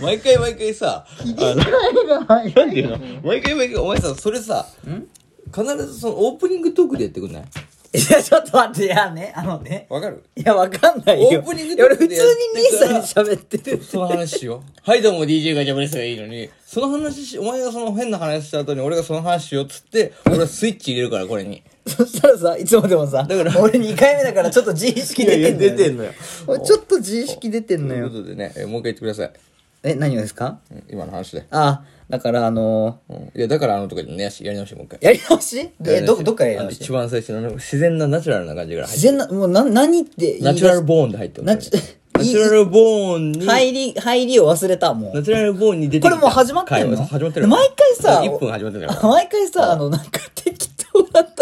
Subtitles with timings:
[0.00, 1.54] 毎回毎回さ、あの、
[2.54, 2.98] なんていうの？
[3.22, 4.66] 毎回毎回、お前さ、それさ、
[5.54, 7.44] 必ずそのオープニングトークでやってくんない？
[7.94, 9.86] いや、ちょっと待って、いやね、あのね。
[9.88, 10.22] わかる？
[10.36, 11.40] いや、わかんないよ。
[11.40, 13.82] オープニングいや俺普通にトークでやって兄さんに喋ってる。
[13.82, 14.60] その話しよう。
[14.82, 21.62] はい、どうも DJ ガチャバですがいいのに、その話し、お前がその変な話した後に俺がその話しようっつって、俺はスイッチ入れるから、これに。
[21.86, 25.70] そしたらさ、いつもでもさ、だから俺2回目だからちょっと自意識出てんのよ。
[25.70, 26.12] 出てんのよ。
[26.48, 28.14] 俺ちょっと自意識出てんのというよこ。
[28.16, 29.32] とでね、えもう一回言ってください。
[29.82, 30.58] え、何をですか？
[30.70, 31.46] うん今の話で。
[31.50, 33.16] あ、だからあのうん。
[33.34, 34.98] いや、だからあのとかでね、やしやり直してもう一回。
[35.02, 35.70] やり直し？
[35.84, 36.80] え、ど、どっからやり直し？
[36.82, 40.44] 一番最初のあの自然なナチュラルな感じから入って自然な、もうな、何って言い出す？
[40.44, 41.70] ナチュラルボーンで入ってナチ
[42.14, 45.14] ナチュラルボーンに、入り、入りを忘れた、もう。
[45.14, 46.08] ナチュラルボーンに出てきた。
[46.10, 46.96] これもう始まってんの？
[47.04, 47.46] 始まってる。
[47.46, 49.02] 毎回さ1分始まってるから。
[49.02, 50.45] 毎回さ、あの、なんか適当な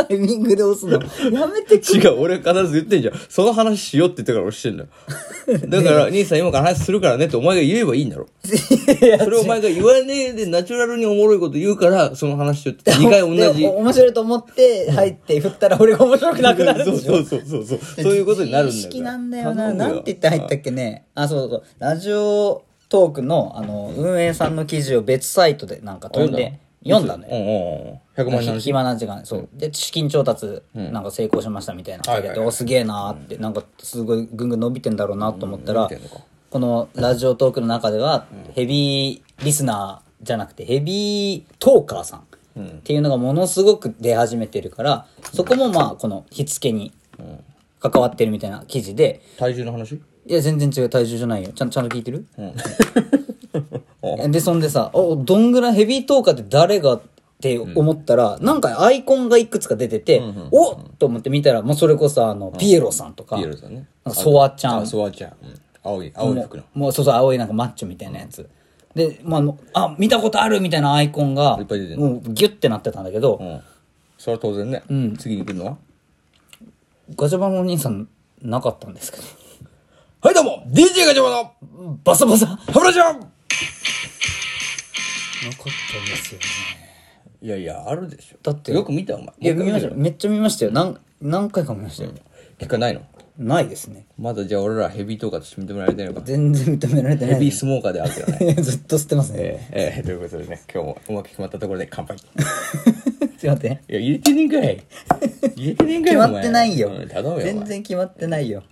[0.09, 1.01] タイミングで押すの。
[1.31, 2.01] やめてくれ。
[2.01, 3.15] 違う、俺必ず言ってんじゃん。
[3.29, 4.89] その話しようって言ってから俺してんだよ。
[5.69, 8.27] だから、兄さん今から話するからねってお前が言えばいいんだろ。
[8.45, 13.63] それお前が言わねえでナチュラルにおもろいこと言うから、その話しようって2回同じ。
[13.63, 17.79] で面白いと思って入って振ったら俺が面白くなくなるんでしょそうそうそうそう。
[18.03, 18.77] そういうことになるんだよ。
[18.77, 19.73] 自意識なんだよな。
[19.73, 21.07] なんて言って入ったっけね。
[21.15, 21.63] あ、そうそう。
[21.79, 27.31] ラジオトークの、あの、運営さんの記事を別サイトでなんか飛んで、読んだのよ。
[27.33, 28.01] うんうんうん。
[28.17, 29.25] 100万人ひ暇な時間。
[29.25, 29.49] そう。
[29.55, 32.13] で資金調達なんか成功しましたみたいな。
[32.13, 32.47] はいはいはい。
[32.47, 35.89] おすげえなーってなんかすごいぐんぐん伸びてんだろうなと思ったら
[36.51, 46.93] このラジオトークの中ではヘビーリスナーじゃなくてヘビートーカーさんっていうのがものすごく出始めてるからそこもまあこの火付けに
[47.81, 49.21] 関わってるみたいな記事で。
[49.37, 49.95] 体重の話？
[49.95, 50.01] い
[50.33, 50.89] や全然違う。
[50.89, 51.51] 体重じゃないよ。
[51.53, 52.27] ちゃんちゃんと聞いてる？
[52.39, 52.55] うん。
[54.29, 57.03] で、そんでさ、お、どんぐらいヘビートーカーって誰がっ
[57.41, 63.87] て思ったら、なんかアイコンがいくつか出てて、おっと思って見たら、もうそれこそあの、ピエロさんとか、ピエロさんね。
[64.11, 65.31] ソワちゃんあ、ソワちゃん。
[65.43, 66.63] うん青い、青い服の。
[66.73, 68.49] もうそうそう、青いなんかマッチョみたいなやつ。
[68.95, 73.61] で、まああの、あ、見たことあるみたいなアイコンが、いっぱい出てんのもうギュッてなってたんだけど、うん。
[74.17, 74.83] それは当然ね。
[75.19, 75.77] 次に来るのは？
[77.17, 78.09] ガチャバのお兄さん
[78.41, 79.25] なかったんですけど、
[80.23, 81.55] はい、どうも !DJ ガチャバの
[82.03, 83.31] バサバサハブラジャン
[85.51, 85.53] っ
[85.93, 86.45] たんですよね。
[87.43, 88.37] いやいや、あるでしょ。
[88.43, 89.27] だってよく見たお前。
[89.41, 89.95] いや、見ましたよ。
[89.97, 90.71] めっちゃ見ましたよ。
[90.73, 92.13] 何、何回か見ましたよ。
[92.59, 93.03] 結果ないの？
[93.37, 94.07] ないですね。
[94.17, 96.25] まだじゃあ俺らヘビートーカーとして認められてないのか。
[96.25, 97.35] 全然認められてない。
[97.35, 98.55] ヘビースモーカーであるけどね。
[98.63, 99.39] ずっと吸ってますね。
[99.73, 102.17] えーえーということでね、今日もうまく決まったところで乾杯。
[102.17, 102.21] い
[103.37, 103.73] すいません。
[103.89, 104.85] や、入れてねえんかい。
[105.57, 106.15] 入れてねえんかい。
[106.15, 106.91] 決まってないよ。
[107.09, 107.41] 頼むよ。
[107.41, 108.63] 全然決まってないよ。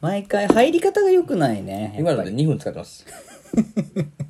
[0.00, 1.96] 毎回入り方が良くないね。
[1.98, 3.04] 今ので2分使ってます。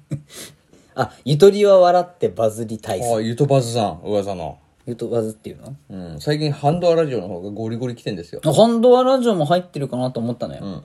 [1.00, 3.15] あ、ゆとりは笑ってバズり体操。
[3.15, 4.59] ああ、ゆとばずさん、噂の。
[4.87, 5.77] ゆとバズっていうの？
[5.91, 8.41] うん、最近ハンドアラジオの方がゴリゴリ来てんですよ。
[8.43, 10.65] ハンドアラジオも入ってるかなと思ったのよ。
[10.65, 10.84] ん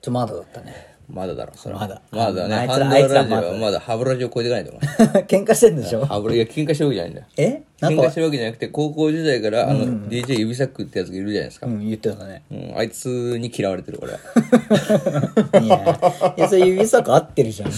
[0.00, 0.91] ちょ、まだだったね。
[1.08, 2.54] まだだろ、それはまだまだね。
[2.54, 2.78] あいつ
[3.14, 4.82] らハンドアラジオはまだハブラジオ超えてないと思う。
[5.26, 6.04] 喧嘩してんでしょ？
[6.06, 7.26] ハブラ、いや、喧嘩してるわけじゃないんだよ。
[7.36, 7.62] え？
[7.80, 11.66] 喧嘩して、るわけじゃなくて、高校時代から、あの、DJ 指サックってやつがいるじゃないですか。
[11.66, 12.42] うん、言ってたね。
[12.50, 14.18] うん、あいつに嫌われてる、俺は。
[15.60, 17.72] いや、いや、それ指サック合ってるじゃん。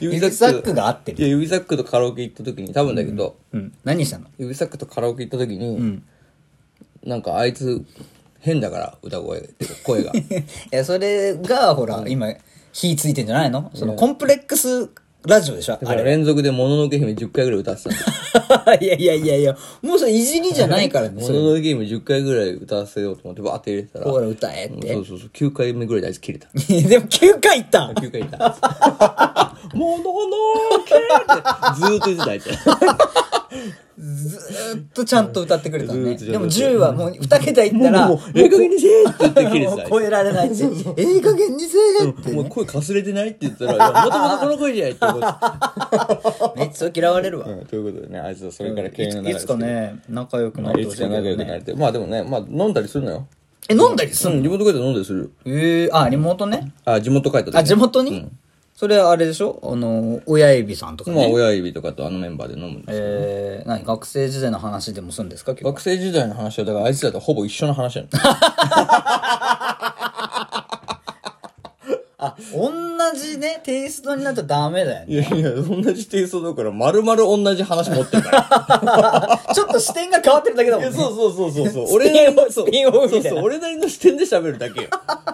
[0.00, 1.18] 指サックが合ってる。
[1.18, 3.72] いや、指サックとカラオケ行った時に、多分だけど、うん。
[3.84, 4.26] 何したの？
[4.38, 6.00] 指サックとカラオケ行った時に、
[7.04, 7.84] なんかあいつ、
[8.40, 10.12] 変だから、歌声、っていうか声が。
[10.16, 10.24] い
[10.70, 12.32] や、それが、ほら、今、
[12.72, 13.70] 火ついてんじゃないの？
[13.74, 14.88] その、コンプレックス
[15.26, 18.04] ラジオでしょだから連続でもののけ姫10回ぐらい歌ってたんだよ。
[18.64, 18.86] あれ。
[18.86, 21.16] いやいやいやいや、もうそれいじりじゃないからね。
[21.20, 24.94] もそれののけ姫10回ぐらい歌わせようと思ってバーって入れてたら、ほら、歌えって。
[24.94, 26.48] そうそうそう、9回目ぐらいであいつ切れた。
[26.56, 29.56] でも9回いった9回いった。
[29.74, 32.48] もののけってずーっと言ってたあいつ。
[34.00, 36.16] ずーっとちゃんと歌ってくれたのね。
[36.16, 40.64] でも10はもう2桁いったら、もう、ええ加減にせえって言って切れてた超えられないって。
[40.96, 42.50] ええ加減にせえってもうね。
[42.50, 45.20] 声かすれてないって言ったら、もともとこの声じゃないって思っ
[46.54, 46.58] て。
[46.60, 47.46] めっちゃ嫌われるわ。
[47.46, 51.36] うんということでね、あいつはそれからい経営のついつかね、仲良くなっていつか仲良。
[51.36, 51.74] くなれて。
[51.74, 53.26] まあでもね、まあ飲んだりするのよ。
[53.68, 55.30] え、飲んだりすうんん、地元帰ったら飲んだりする。
[55.44, 56.72] ええあ、リモートね。
[56.84, 58.28] あ、地元帰ったあ、地元に？
[58.80, 59.60] それはあれでしょ？
[59.62, 61.32] あの、親指さんとかまあね。
[61.34, 63.04] 親指とかとあのメンバーで飲むんですよ。
[63.04, 63.84] えー、何？
[63.84, 65.52] 学生時代の話でもするんですか？
[65.52, 68.08] 学生時代の話は、だからあいつらとほぼ一緒の話やん。
[72.22, 72.70] あ、同
[73.14, 75.12] じね、テイストになっちゃダメだよね。
[75.12, 79.40] いやいや、同じテイストだから、丸々同じ話持ってるから。
[79.54, 80.96] ちょっと視点が変わってるだけだもんね。
[80.96, 82.02] そうそうそうそうそう。
[82.02, 84.88] スピンオフそうそうそう、俺なりの視点で喋るだけよ。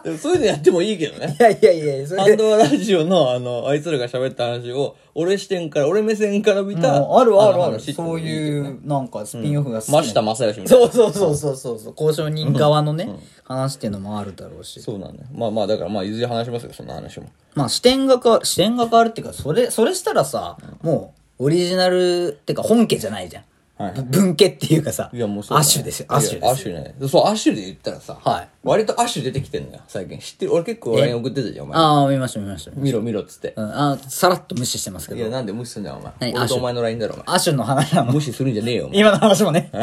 [0.04, 1.42] でもそういうのやってもいいけどね い。
[1.42, 2.30] やいやいや、それで。
[2.30, 7.80] ハンドアラジオの、あの、あいつらが喋った話を、俺視点から、俺目線から見た、あるあるある。
[7.80, 10.88] そういう、なんかスピンオフが好きな真下正義みたいな。
[10.92, 11.94] そうそうそうそうそうそう。
[11.98, 13.08] 交渉人側のね、
[13.44, 14.80] 話っていうのもあるだろうし。
[14.80, 15.28] そうなんだよ。
[15.34, 17.26] まあまあ、だからまあ、いずれ話しますよ、そんな話も。
[17.56, 23.44] まあ視点が変わる、視点が変わるっていうか、それ、それしたらさ、もう、オリジナルっていうか本家じゃないじゃん。
[23.78, 25.66] はいぶ文家っていうかさ、いや、もうそうだね。
[25.66, 26.74] アッシュですよ、アッシュいですよ。
[26.74, 27.08] やアッシュね。
[27.10, 30.18] そう、アッシュで言ったらさ、はい割とアッシュ出てきてんのよ、最近。
[30.18, 30.54] 知ってる？
[30.54, 31.78] 俺結構 LINE 送ってたじゃん、お前。
[31.78, 32.70] ああ、見ました見ました。
[32.74, 33.52] 見ろ見ろっつって。
[33.54, 35.30] うん、あさらっと無視してますけいや、ど。
[35.30, 36.32] なんで無視すんだよ、お前。
[36.32, 36.38] 何？
[36.38, 37.24] アッシとお前の LINE だろ、お前。
[37.26, 38.12] アッシュの話なの？
[38.12, 38.98] 無視するんじゃねえよ、お前。
[38.98, 39.70] 今の話もね。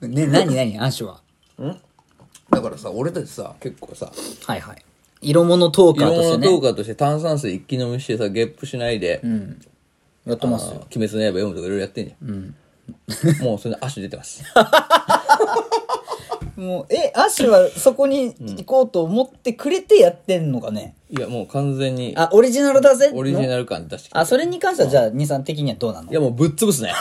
[0.00, 0.78] ね、何何？
[0.78, 1.20] アッシュは。
[2.50, 4.10] だからさ、俺たちさ、結構さ、
[4.46, 4.82] はいはい。
[5.22, 6.46] 色物トーカー色としてね。
[6.46, 9.20] 物トーカーとして炭酸水一気飲みしてさ、ゲップしないで、
[10.26, 10.86] やってますよ。
[10.94, 12.54] 鬼滅の刃読むとかいろいろやってんじゃん。
[13.42, 14.42] もうそれでアッシュ出てます。
[16.56, 20.94] もう、え、アッシュはそこに行こうと思ってくれてやってんのかね。
[21.10, 23.10] いや、もう完全に、あ、オリジナルだぜ？
[23.14, 23.58] オリジナル。
[23.58, 24.18] ル感出してきて。
[24.18, 26.10] あ、それに関してはじゃあ、兄さん的にはどうなの？
[26.10, 26.92] いや、もうぶっ潰すね。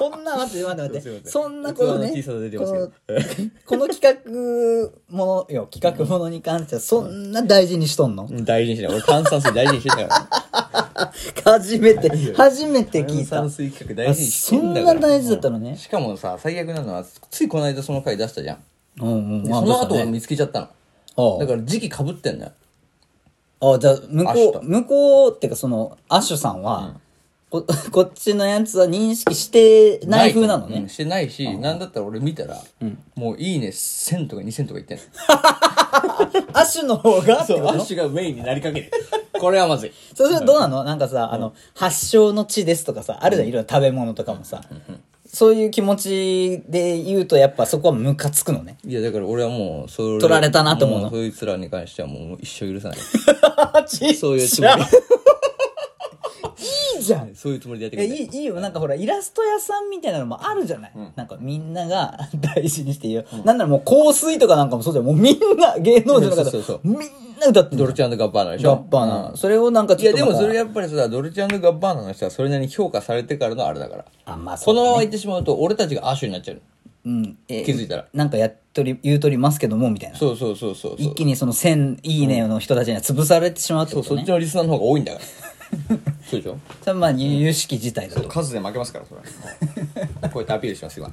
[0.00, 1.28] そんな、待って待って待って。
[1.28, 2.08] そんなこのね、
[3.66, 4.14] この企画
[5.14, 8.26] ものよ、企画ものに関してはそんな大事にしとんの？
[8.30, 8.92] うん大事にしない。
[8.92, 11.12] 俺炭酸水大事にしてたから。
[11.44, 13.50] 初めて、初めて聞いた炭酸。
[13.50, 14.94] 水企画大事にしてそんんだから。
[14.94, 15.76] な大事だったのね。
[15.76, 18.58] しかもさ、最悪なのは、ついこの間その回出したじゃん。
[19.02, 19.44] うんうん。
[19.46, 20.70] その後見つけちゃった
[21.16, 21.38] の。
[21.38, 22.52] だから時期被ってんのよ。
[23.74, 26.94] あ、じゃあ、向ことう、向こうっていうかその、アッシュさんは、
[27.50, 30.78] こ こっちのやつは認識してない風なのね。
[30.78, 32.62] うんしてないし、なんだったら俺見たら、
[33.16, 35.02] もういいね1000とか2000とか言ってんの。
[36.54, 38.92] アッシュの方がってそう、ことアッシュがメインになりかけてる。
[39.40, 39.92] これはまずい。
[40.14, 40.84] それはどうなの？
[40.84, 44.62] なんかさ、あの、発祥の地ですとかさ、あるじゃん、いろいろ食べ物とかもさ。
[45.26, 48.78] そういう気持ちで言うと、やっぱそこはムカつくのね。
[48.84, 52.98] いや、だから俺はもう、それ取られたなと思うのもそいつらに関してはもう一生許さない。
[53.86, 54.84] そそういうつもり
[57.00, 57.28] いいじゃん。
[57.28, 57.34] で。
[57.34, 58.60] そういうつもりでやってくれいいいいよ。
[58.60, 60.92] なんかほら、イラスト屋さんみたいなのもあるじゃない？
[61.16, 62.18] なんかみんなが
[62.54, 63.24] 大事にしていいよ。
[63.44, 65.04] なんならもう香水とかなんかもそうじゃん。
[65.04, 66.98] もうみんな、芸能人の方、そうそうそうみん
[67.40, 68.70] な歌ってるドルチャンガッバーナでしょ？
[68.76, 74.04] ガッバーナ、うんそれをなんかいや、でもそれがやっぱりさ、ドルチャンガッバーナの人はそれなりに評価されてからのあれだから。
[74.26, 76.60] あ、まあこのままね言ってしまうと、俺たちがアッシュになっちゃう。
[77.02, 80.18] うん、えー気づいたらなんかやっとり、言うとりますけども、みたいな。
[80.18, 81.08] そうそうそうそうそう。
[81.08, 84.20] 一気にその1000いいねの人たちには潰されてしまうってそう、ことね。
[84.20, 85.24] そっちのリスナーの方が多いんだから。
[86.28, 86.58] そうでしょ？
[86.80, 88.28] それはまあ、由々しき事態だと。
[88.28, 90.28] 数で負けますから、それは。
[90.30, 91.10] こうやってアピールします、今。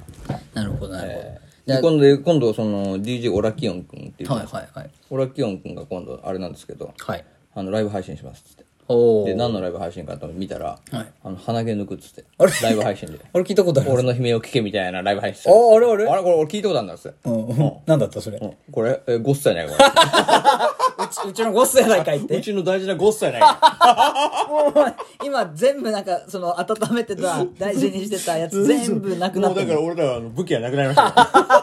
[0.54, 1.22] なるほど、なるほど。
[1.66, 4.90] じゃで、今度、今度、その、DJ オラキオン君っていう、あはいはいはい。
[5.10, 7.24] オラキオン君が今度、あれなんですけど、はい。
[7.54, 8.64] あの、ライブ配信しますっつって。
[8.90, 12.24] おで、何のライブ配信かと見たら、はいあの、鼻毛抜くっつって。
[12.38, 12.52] あれ？
[12.62, 13.18] ライブ配信で。
[13.30, 16.08] あれ聞いたことある俺の悲鳴を聞けみたいなライブ配信ああれあれ？
[16.08, 17.18] あれこれ俺聞いたことあるんだっつって。
[17.28, 17.72] うんうん。
[17.84, 18.38] なんだったそれ？
[18.38, 20.77] うんこれ、え、ゴッサやないか、う
[21.08, 22.36] ち、うちのゴスやないかいっこれ。
[22.36, 22.44] うて。
[22.46, 24.46] ちの大事なゴッサやないか。
[24.48, 24.94] もう、
[25.24, 29.80] 今全部なんか、その、温めてた、大事にしてたやつ全部なくなってる。
[29.80, 31.57] 俺らはあの武器はなくなりましたよ。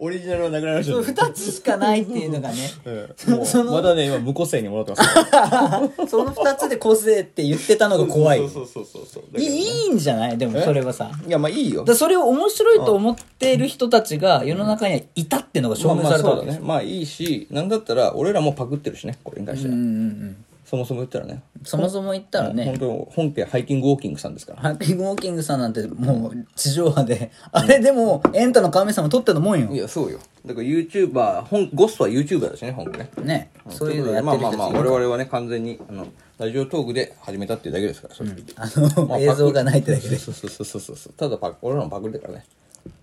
[0.00, 1.02] オリジナルはなくなりましたよ。
[1.02, 2.56] 二つしかないっていうのがね。
[2.84, 6.06] うんもうまだね、今無個性に戻ってます。
[6.10, 8.38] その二つで個性って言ってたのが怖い。
[8.38, 9.38] そうそうそうそう。
[9.38, 11.10] ねいいいんじゃないでもそれはさ。
[11.26, 11.94] いや、まあいいよだ。
[11.94, 16.68] それを面白いと思っている人たちが世の中にはいたっていうのが証明まあまあされたわけですそうだね。
[16.68, 19.74] まあいいし、なんだったら俺らもパクってるしね、これに関しては。
[19.74, 20.36] うんうんうん。
[20.68, 21.42] そもそも言ったらね。
[21.64, 24.60] そもそも言ったらね本、当本家ハイキングウォーキングさんですから。
[24.60, 29.78] ハッピーウォーキングさんなんてもう地上波で、あれでもエンタの神様撮ってのもんよい。
[29.78, 30.18] や、そうよ。
[30.44, 33.10] だから YouTuber、本ゴストは YouTuber だしね、本家ね。
[33.22, 33.50] ね。
[33.70, 38.36] そういうのやってまあまあまあ、我々はね、完全に、あの、ラジオトークで始めたっていうだけですから、正直。
[38.56, 40.16] あの、映像がないってだけで。
[40.16, 41.12] そうそうそうそうそう。
[41.14, 42.44] ただパク、俺らもパクリだからね。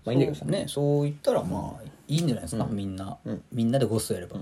[0.04, 0.44] まあいいんだけどさ。
[0.44, 3.18] ね、そう言ったらまあ、いいんじゃないですか、みんな。
[3.52, 4.36] みんなでゴストやれば。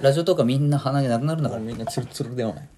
[0.00, 2.68] ラジオとかみんな鼻毛なくなるんだかみんなツルツルではない。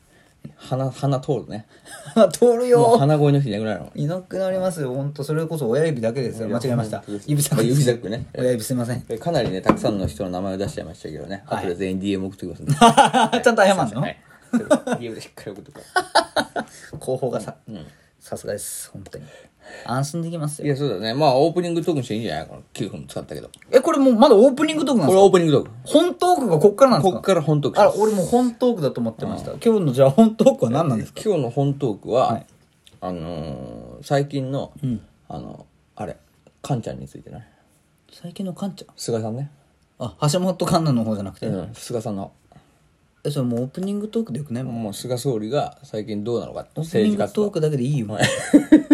[0.56, 1.66] 鼻、鼻通るね。
[2.14, 2.28] ら。
[2.28, 3.92] 通るもうよ鼻声の人いなくなるの。
[3.94, 5.24] いなくなりますよ、ほんと。
[5.24, 6.48] それこそ親指だけですよ。
[6.48, 7.02] 間違えました。
[7.26, 7.66] 指先。
[7.66, 8.26] 指先ね。
[8.36, 9.04] 親指すいません。
[9.08, 11.42] えかなりね、たくさんの人の名前を出しちゃいましたけどね。
[11.46, 11.64] はい。
[11.64, 13.36] 後で全員 DM 送ってください。
[13.36, 13.42] ね。
[13.44, 14.00] ちゃんと謝んの？
[14.00, 14.16] はい。
[14.52, 16.66] DM でしっかり送ってくださ
[17.00, 17.56] 広報がさ、
[18.20, 19.24] さすがです、本当に。
[19.86, 20.68] 安心できますい。
[20.68, 21.14] や、そうだね。
[21.14, 22.46] まあ、オープニングトークにしていいんじゃない？
[22.46, 22.60] かな。
[22.74, 23.50] 9分使ったけど。
[23.70, 25.24] え、これもうまだオープニングトークなんこれですか？
[25.26, 25.70] オープニングトーク。
[25.84, 27.16] 本トークがこっからなんですか？
[27.16, 27.92] こっから本トークしあ。
[27.98, 29.52] 俺もう本トークだと思ってました。
[29.52, 31.20] 今日のじゃあ本トークは何なんですか？
[31.24, 32.46] 今日の本トークは、はい
[33.00, 34.72] あのー最近の、
[35.28, 36.16] あの、あれ、
[36.62, 37.46] カンちゃんについてね。
[38.12, 38.88] 最近のカンちゃん？
[38.96, 39.50] 菅さんね。
[39.98, 41.46] あ、橋本環奈の方じゃなくて？
[41.46, 42.32] うん、菅さんの。
[43.24, 48.06] えそれもうオープニングトークでよくないもんもう菅総理が最近どうなのかオープニング政治活動トークだけでいいよ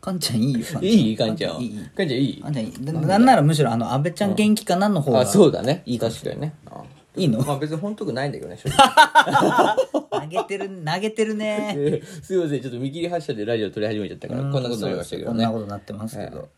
[0.00, 0.66] かんちゃんいいよかん。
[0.66, 1.16] ちゃんいい？
[1.16, 1.68] かんちゃんはいい。
[1.68, 2.42] いかんちゃんいい？
[2.42, 2.84] かんちゃんいい。
[2.84, 5.82] ななんならむしろあの安倍ちゃん元気かなの方があそうだね。
[5.86, 6.12] いいかも。
[6.12, 6.54] 確かにね。
[6.70, 6.82] あ
[7.16, 7.40] いいの？
[7.42, 9.76] まあ別に本当くないんだけどね正直。
[10.20, 11.74] 投げてる投げてるね。
[11.76, 15.34] え ーすいませんちょっと見切り発車でラジオ撮り始めちゃったからこんなことになりましたけどね。
[15.34, 16.48] こんなことになってますけど。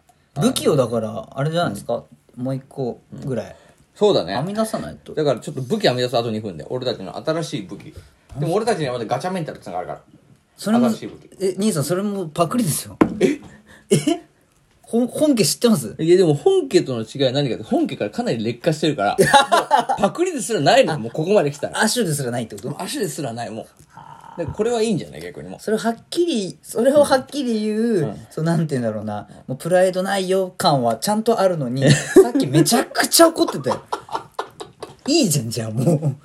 [0.40, 2.04] 武器をだからあれじゃないですか？
[2.36, 3.56] もう一個ぐらい。
[3.94, 4.34] そうだね。
[4.36, 5.14] 編み出さないと。
[5.14, 7.92] だからちょっと武器編み出すあと2分で俺たちの新しい武器。
[8.38, 10.00] でも俺たちにはまだガチャメンタルってのがあるから
[10.56, 12.96] それも新しい武器え兄さんそれもパクリですよ。
[13.20, 13.40] え？
[13.90, 14.22] え？
[14.82, 15.96] 本本家知ってます？
[15.98, 19.16] いやでも本家との違いは何かって本家からかなり劣化してるから。
[19.18, 20.98] もうパクリですらないのよ。
[20.98, 21.80] もうここまで来たら。
[21.80, 22.82] アッシュですらないってこと？
[22.82, 23.66] 足ですらないもう。
[24.38, 25.60] でこれはいいんじゃない逆にもう。
[25.60, 29.28] それをはっきりそれをはっきり言う、そうなんて言うんだろうな。
[29.46, 33.82] もうプライドないよ感はちゃんとあるのに さっきめちゃくちゃ怒ってたよ
[35.06, 36.16] いいじゃんじゃあもう。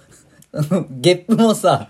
[0.54, 1.90] あのゲップもさ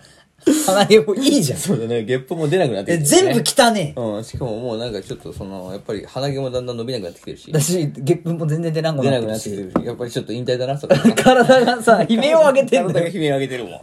[0.66, 1.60] 鼻毛もいいじゃん。
[1.60, 2.04] そうだね。
[2.04, 4.00] ゲップも出なくなってえきて全部汚ねえ。
[4.00, 7.52] うんしかももうなんかちょっとそのやっぱり鼻毛もだんだん伸びなくなってきてるし。
[7.52, 9.86] だしゲップも全然出なく出なってるなくなってきてしるし。
[9.86, 10.96] やっぱりちょっと引退だなそれ。
[11.16, 12.88] 体がさ悲鳴を上げてんだよ。
[12.88, 13.80] 体が悲鳴上げてるもん。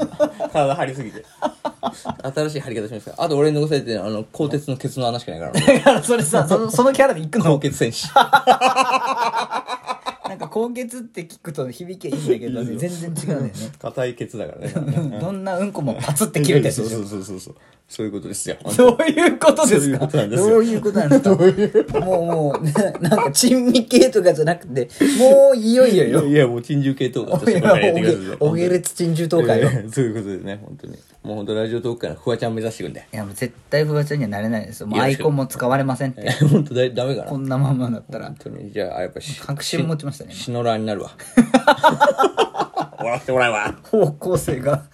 [0.53, 1.25] 体張りすぎて。
[2.35, 3.17] 新しい張り方しますか？
[3.19, 5.53] らあと俺に残されてるのはあの鋼鉄のケツの穴しかないから。
[5.75, 8.09] だからそれさそのそのキャラで行く鋼の鉄戦士
[10.55, 12.77] 高血って聞くと響きはいいんだけどね。
[12.79, 13.53] 全然違うんだよね。
[13.81, 14.73] 硬いケツだからね。
[15.21, 17.55] どんなうんこもパツって切れてるそうそうそうそう
[17.87, 18.57] そういうことですよ。
[18.77, 19.79] どういうことですか？
[19.79, 20.49] そういうことなんですよ。
[20.49, 22.01] どういうことなんですか？
[22.01, 24.89] もうもう、ねなんか珍味系とかじゃなくて、
[25.19, 26.25] もういよいよよ。
[26.27, 29.91] いやもう珍獣系統がおげ私ばっかりやってくださいおげれつ珍獣東海よ。
[29.93, 30.97] そういうことでね本当に。
[31.23, 33.07] もう本当ラジオトークからフワちゃん目指していくんで。
[33.13, 34.87] やもう絶対フワちゃんにはなれないですよ。
[34.87, 36.31] もうアイコンも使われませんって。
[36.33, 37.29] 本当だダメかな？
[37.29, 38.27] こんなままだったら。
[38.27, 38.37] 本。
[38.37, 40.33] 当にじゃあやっぱし確信持ちましたね。
[40.35, 41.11] シノラーになるわ。
[42.99, 43.75] 笑ってもらえわ。
[43.83, 44.85] 方向性が